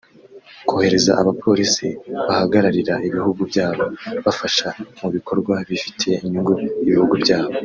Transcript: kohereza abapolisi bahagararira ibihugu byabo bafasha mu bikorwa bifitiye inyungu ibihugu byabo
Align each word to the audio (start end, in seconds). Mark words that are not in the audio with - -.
kohereza 0.67 1.11
abapolisi 1.21 1.87
bahagararira 2.27 2.93
ibihugu 3.07 3.41
byabo 3.51 3.83
bafasha 4.25 4.67
mu 4.99 5.07
bikorwa 5.15 5.55
bifitiye 5.69 6.15
inyungu 6.25 6.53
ibihugu 6.87 7.13
byabo 7.23 7.53